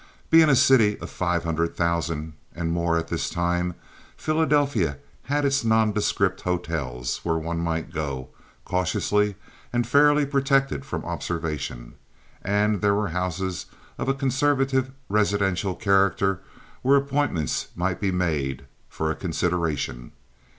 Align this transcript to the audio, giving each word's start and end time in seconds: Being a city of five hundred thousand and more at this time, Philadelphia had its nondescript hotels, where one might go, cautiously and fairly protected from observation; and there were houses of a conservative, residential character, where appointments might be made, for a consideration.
Being 0.31 0.49
a 0.49 0.55
city 0.55 0.97
of 0.99 1.11
five 1.11 1.43
hundred 1.43 1.77
thousand 1.77 2.33
and 2.55 2.71
more 2.71 2.97
at 2.97 3.09
this 3.09 3.29
time, 3.29 3.75
Philadelphia 4.17 4.97
had 5.25 5.45
its 5.45 5.63
nondescript 5.63 6.41
hotels, 6.41 7.19
where 7.21 7.37
one 7.37 7.59
might 7.59 7.93
go, 7.93 8.29
cautiously 8.65 9.35
and 9.71 9.85
fairly 9.85 10.25
protected 10.25 10.85
from 10.85 11.05
observation; 11.05 11.93
and 12.43 12.81
there 12.81 12.95
were 12.95 13.09
houses 13.09 13.67
of 13.99 14.09
a 14.09 14.15
conservative, 14.15 14.89
residential 15.07 15.75
character, 15.75 16.41
where 16.81 16.97
appointments 16.97 17.67
might 17.75 18.01
be 18.01 18.09
made, 18.11 18.65
for 18.89 19.11
a 19.11 19.15
consideration. 19.15 20.13